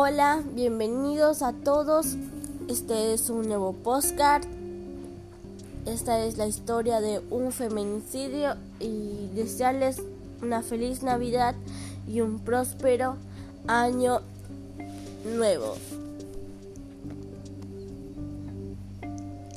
[0.00, 2.16] Hola, bienvenidos a todos.
[2.68, 4.44] Este es un nuevo postcard.
[5.86, 10.00] Esta es la historia de un feminicidio y desearles
[10.40, 11.56] una feliz Navidad
[12.06, 13.16] y un próspero
[13.66, 14.20] año
[15.34, 15.76] nuevo.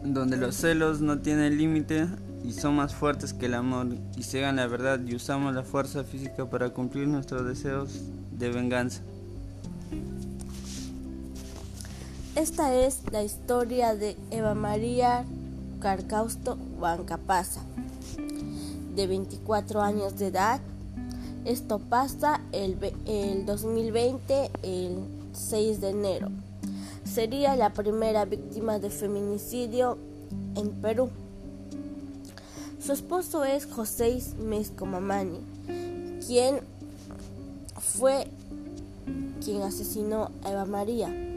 [0.03, 2.07] Donde los celos no tienen límite
[2.43, 6.03] y son más fuertes que el amor y cegan la verdad y usamos la fuerza
[6.03, 9.03] física para cumplir nuestros deseos de venganza.
[12.35, 15.25] Esta es la historia de Eva María
[15.81, 17.61] Carcausto Huancapasa,
[18.95, 20.61] de 24 años de edad.
[21.43, 24.99] Esto pasa el, el 2020, el
[25.33, 26.29] 6 de enero.
[27.03, 29.97] Sería la primera víctima de feminicidio
[30.55, 31.09] en Perú.
[32.79, 35.39] Su esposo es José Mesco Mamani,
[36.25, 36.61] quien
[37.77, 38.25] fue
[39.43, 41.30] quien asesinó a Eva María.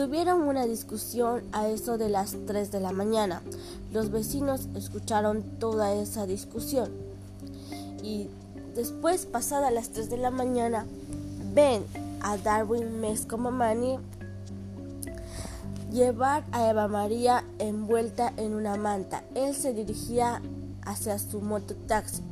[0.00, 3.42] Tuvieron una discusión a eso de las 3 de la mañana.
[3.92, 6.88] Los vecinos escucharon toda esa discusión.
[8.02, 8.28] Y
[8.74, 10.86] después, pasadas las 3 de la mañana,
[11.52, 11.84] ven
[12.22, 13.98] a Darwin Mesco Mamani
[15.92, 19.22] llevar a Eva María envuelta en una manta.
[19.34, 20.40] Él se dirigía
[20.80, 22.22] hacia su mototaxi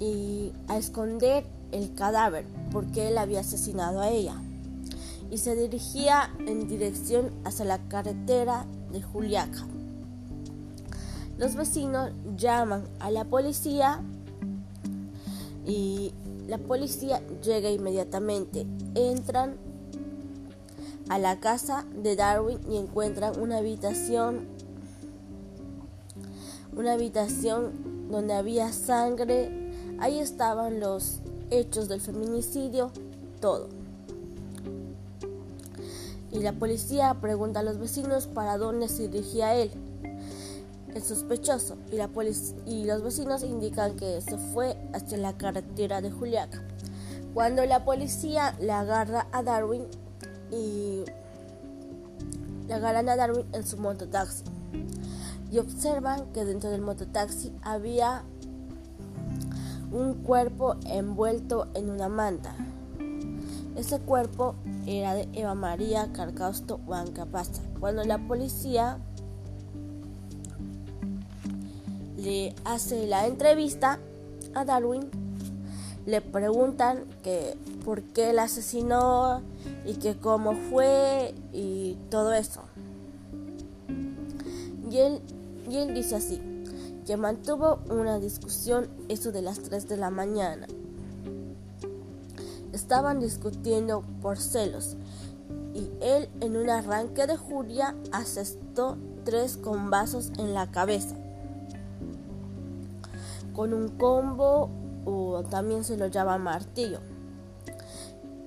[0.00, 4.36] y a esconder el cadáver porque él había asesinado a ella
[5.32, 9.66] y se dirigía en dirección hacia la carretera de Juliaca.
[11.38, 14.02] Los vecinos llaman a la policía
[15.64, 16.12] y
[16.46, 18.66] la policía llega inmediatamente.
[18.94, 19.56] Entran
[21.08, 24.46] a la casa de Darwin y encuentran una habitación
[26.76, 29.72] una habitación donde había sangre.
[29.98, 32.90] Ahí estaban los hechos del feminicidio,
[33.40, 33.81] todo
[36.32, 39.70] y la policía pregunta a los vecinos para dónde se dirigía él,
[40.94, 42.08] el sospechoso, y, la
[42.66, 46.62] y los vecinos indican que se fue hacia la carretera de Juliaca.
[47.34, 49.84] Cuando la policía le agarra a Darwin
[50.50, 51.04] y
[52.66, 54.44] le agarran a Darwin en su mototaxi
[55.50, 58.24] y observan que dentro del mototaxi había
[59.90, 62.54] un cuerpo envuelto en una manta.
[63.76, 64.54] Ese cuerpo
[64.86, 67.60] era de Eva María Carcausto Huancapasta.
[67.80, 68.98] Cuando la policía
[72.18, 73.98] le hace la entrevista
[74.54, 75.08] a Darwin,
[76.04, 79.40] le preguntan que por qué la asesinó
[79.86, 82.60] y que cómo fue y todo eso.
[84.90, 85.20] Y él,
[85.70, 86.42] y él dice así,
[87.06, 90.66] que mantuvo una discusión eso de las 3 de la mañana
[92.72, 94.96] estaban discutiendo por celos
[95.74, 101.16] y él en un arranque de furia asestó tres combazos en la cabeza.
[103.54, 104.70] Con un combo
[105.04, 107.00] o también se lo llama martillo.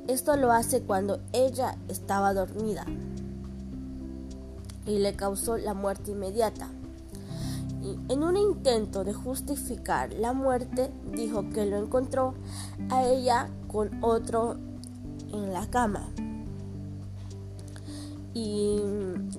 [0.08, 2.86] Esto lo hace cuando ella estaba dormida
[4.86, 6.70] y le causó la muerte inmediata.
[8.10, 12.34] En un intento de justificar la muerte, dijo que lo encontró
[12.90, 14.56] a ella con otro
[15.32, 16.10] en la cama.
[18.34, 18.82] Y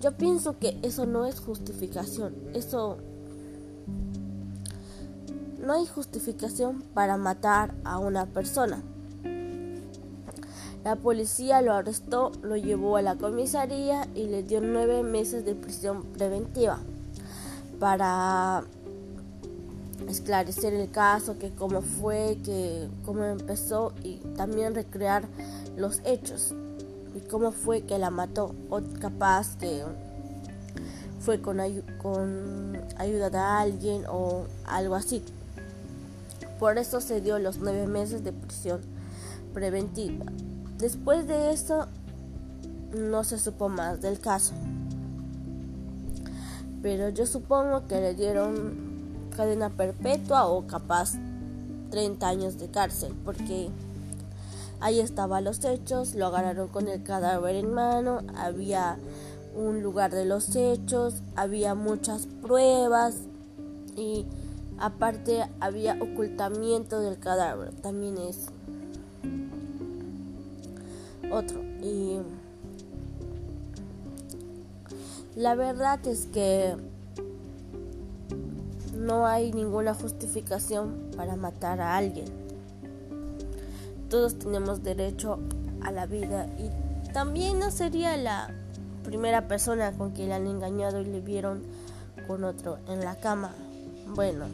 [0.00, 2.34] yo pienso que eso no es justificación.
[2.54, 2.98] Eso
[5.58, 8.80] no hay justificación para matar a una persona.
[10.84, 15.56] La policía lo arrestó, lo llevó a la comisaría y le dio nueve meses de
[15.56, 16.78] prisión preventiva
[17.78, 18.64] para
[20.08, 25.24] esclarecer el caso, que cómo fue, que cómo empezó y también recrear
[25.76, 26.54] los hechos
[27.14, 29.82] y cómo fue que la mató o capaz que
[31.20, 31.58] fue con,
[32.00, 35.22] con ayuda de alguien o algo así.
[36.58, 38.80] Por eso se dio los nueve meses de prisión
[39.52, 40.26] preventiva.
[40.78, 41.86] Después de eso
[42.94, 44.54] no se supo más del caso.
[46.82, 48.96] Pero yo supongo que le dieron
[49.36, 51.14] cadena perpetua o capaz
[51.90, 53.68] 30 años de cárcel, porque
[54.80, 58.98] ahí estaban los hechos, lo agarraron con el cadáver en mano, había
[59.56, 63.16] un lugar de los hechos, había muchas pruebas
[63.96, 64.26] y
[64.78, 68.46] aparte había ocultamiento del cadáver, también es
[71.30, 71.62] otro.
[71.82, 72.18] Y
[75.36, 76.74] la verdad es que
[78.94, 82.26] no hay ninguna justificación para matar a alguien.
[84.08, 85.38] todos tenemos derecho
[85.82, 88.50] a la vida y también no sería la
[89.04, 91.62] primera persona con quien han engañado y le vieron
[92.26, 93.52] con otro en la cama.
[94.14, 94.46] Bueno,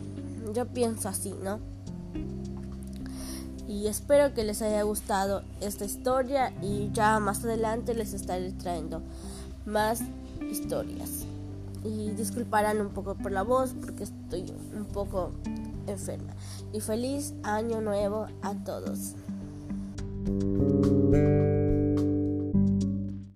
[0.55, 1.61] yo pienso así, ¿no?
[3.69, 9.01] Y espero que les haya gustado esta historia y ya más adelante les estaré trayendo
[9.65, 10.01] más
[10.51, 11.25] historias.
[11.85, 15.31] Y disculparán un poco por la voz porque estoy un poco
[15.87, 16.33] enferma.
[16.73, 19.15] Y feliz año nuevo a todos.